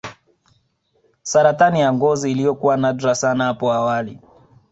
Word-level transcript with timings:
Saratani 1.21 1.79
ya 1.81 1.93
ngozi 1.93 2.31
iliyokuwa 2.31 2.77
nadra 2.77 3.15
sana 3.15 3.43
hapo 3.43 3.73
awali 3.73 4.19